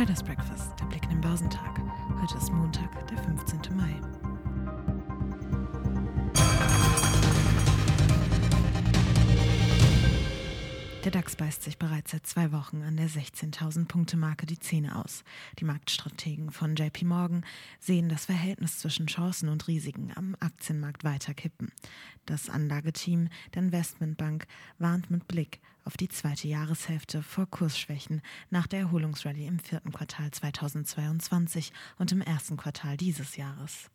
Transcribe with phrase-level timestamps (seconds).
[0.00, 1.78] Traders Breakfast, der Blick in den Börsentag.
[2.22, 3.76] Heute ist Montag, der 15.
[3.76, 4.19] Mai.
[11.04, 14.96] Der DAX beißt sich bereits seit zwei Wochen an der 16.000 Punkte Marke die Zähne
[14.96, 15.24] aus.
[15.58, 17.46] Die Marktstrategen von JP Morgan
[17.78, 21.72] sehen das Verhältnis zwischen Chancen und Risiken am Aktienmarkt weiter kippen.
[22.26, 24.46] Das Anlageteam der Investmentbank
[24.78, 30.30] warnt mit Blick auf die zweite Jahreshälfte vor Kursschwächen nach der Erholungsrallye im vierten Quartal
[30.30, 33.88] 2022 und im ersten Quartal dieses Jahres.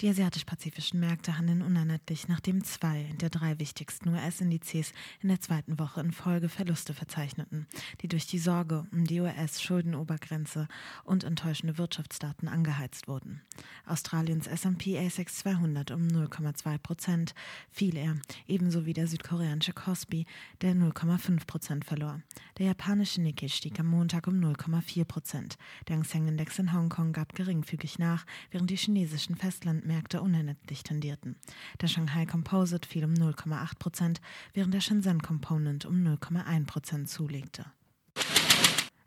[0.00, 6.00] Die asiatisch-pazifischen Märkte handeln unerlässlich, nachdem zwei der drei wichtigsten US-Indizes in der zweiten Woche
[6.00, 7.66] in Folge Verluste verzeichneten,
[8.00, 10.68] die durch die Sorge um die US-Schuldenobergrenze
[11.04, 13.42] und enttäuschende Wirtschaftsdaten angeheizt wurden.
[13.84, 17.34] Australiens S&P ASX 200 um 0,2 Prozent
[17.70, 18.16] fiel er,
[18.48, 20.24] ebenso wie der südkoreanische Kospi,
[20.62, 22.22] der 0,5 Prozent verlor.
[22.56, 25.58] Der japanische Nikkei stieg am Montag um 0,4 Prozent.
[25.88, 30.84] Der Hang Seng Index in Hongkong gab geringfügig nach, während die chinesischen Festland Märkte unendlich
[30.84, 31.34] tendierten.
[31.80, 34.20] Der Shanghai Composite fiel um 0,8 Prozent,
[34.54, 37.64] während der Shenzhen Component um 0,1 Prozent zulegte.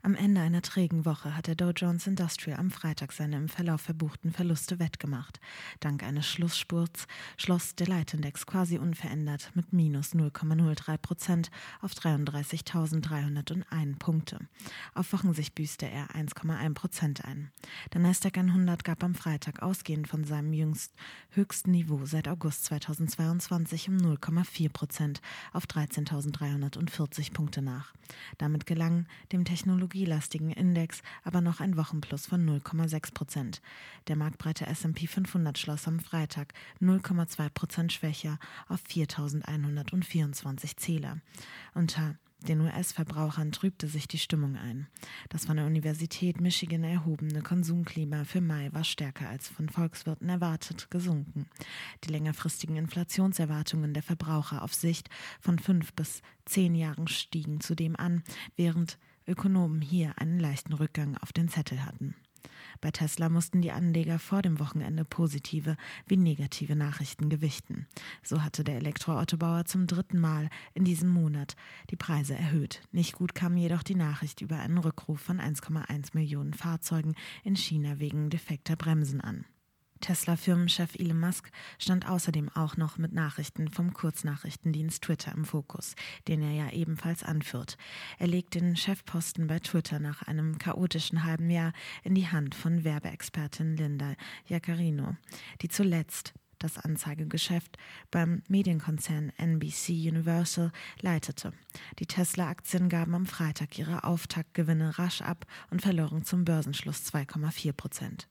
[0.04, 3.80] Am Ende einer trägen Woche hat der Dow Jones Industrial am Freitag seine im Verlauf
[3.80, 5.40] verbuchten Verluste wettgemacht.
[5.80, 7.06] Dank eines Schlussspurts
[7.38, 14.40] schloss der Leitindex quasi unverändert mit minus 0,03 Prozent auf 33.301 Punkte.
[14.92, 17.50] Auf Wochensicht büßte er 1,1 Prozent ein.
[17.94, 20.92] Der Nasdaq 100 gab am Freitag ausgehend von seinem jüngst
[21.30, 25.22] höchsten Niveau seit August 2022 um 0,4 Prozent
[25.54, 27.94] auf 13.340 Punkte nach.
[28.36, 33.62] Damit gelang dem Technologie technologielastigen Index aber noch ein Wochenplus von 0,6 Prozent.
[34.08, 41.18] Der marktbreite S&P 500 schloss am Freitag 0,2 Prozent schwächer auf 4.124 Zähler.
[41.74, 42.16] Unter
[42.48, 44.86] den US-Verbrauchern trübte sich die Stimmung ein.
[45.28, 50.90] Das von der Universität Michigan erhobene Konsumklima für Mai war stärker als von Volkswirten erwartet
[50.90, 51.46] gesunken.
[52.04, 55.08] Die längerfristigen Inflationserwartungen der Verbraucher auf Sicht
[55.40, 58.22] von fünf bis zehn Jahren stiegen zudem an,
[58.56, 62.14] während Ökonomen hier einen leichten Rückgang auf den Zettel hatten.
[62.80, 67.86] Bei Tesla mussten die Anleger vor dem Wochenende positive wie negative Nachrichten gewichten.
[68.22, 71.56] So hatte der Elektroautobauer zum dritten Mal in diesem Monat
[71.90, 72.82] die Preise erhöht.
[72.92, 77.98] Nicht gut kam jedoch die Nachricht über einen Rückruf von 1,1 Millionen Fahrzeugen in China
[77.98, 79.44] wegen defekter Bremsen an.
[80.04, 85.94] Tesla-Firmenchef Elon Musk stand außerdem auch noch mit Nachrichten vom Kurznachrichtendienst Twitter im Fokus,
[86.28, 87.78] den er ja ebenfalls anführt.
[88.18, 91.72] Er legt den Chefposten bei Twitter nach einem chaotischen halben Jahr
[92.02, 94.12] in die Hand von Werbeexpertin Linda
[94.46, 95.16] Jaccarino,
[95.62, 97.78] die zuletzt das Anzeigegeschäft
[98.10, 101.54] beim Medienkonzern NBC Universal leitete.
[101.98, 108.28] Die Tesla-Aktien gaben am Freitag ihre Auftaktgewinne rasch ab und verloren zum Börsenschluss 2,4 Prozent.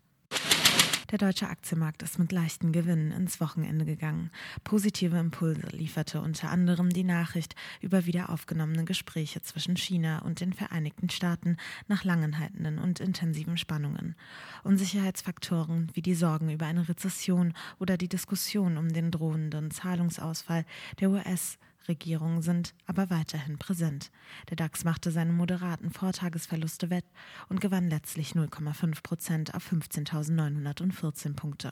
[1.13, 4.31] Der deutsche Aktienmarkt ist mit leichten Gewinnen ins Wochenende gegangen.
[4.63, 10.53] Positive Impulse lieferte unter anderem die Nachricht über wieder aufgenommene Gespräche zwischen China und den
[10.53, 11.57] Vereinigten Staaten
[11.87, 14.15] nach langanhaltenden und intensiven Spannungen.
[14.63, 20.65] Unsicherheitsfaktoren wie die Sorgen über eine Rezession oder die Diskussion um den drohenden Zahlungsausfall
[20.99, 24.11] der US Regierung sind aber weiterhin präsent.
[24.49, 27.03] Der DAX machte seine moderaten Vortagesverluste wett
[27.49, 31.71] und gewann letztlich 0,5 Prozent auf 15.914 Punkte.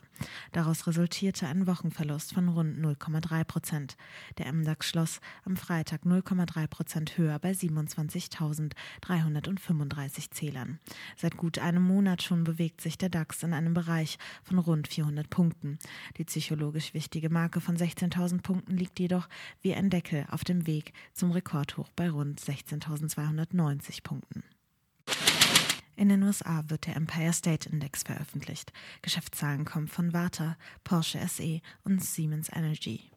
[0.52, 3.96] Daraus resultierte ein Wochenverlust von rund 0,3 Prozent.
[4.38, 10.80] Der MDAX schloss am Freitag 0,3 Prozent höher bei 27.335 Zählern.
[11.16, 15.30] Seit gut einem Monat schon bewegt sich der DAX in einem Bereich von rund 400
[15.30, 15.80] Punkten.
[16.18, 19.30] Die psychologisch wichtige Marke von 16.000 Punkten liegt jedoch,
[19.62, 24.44] wie entdeckt, Deckel auf dem Weg zum Rekordhoch bei rund 16.290 Punkten.
[25.95, 28.73] In den USA wird der Empire State Index veröffentlicht.
[29.03, 33.11] Geschäftszahlen kommen von Warta, Porsche SE und Siemens Energy.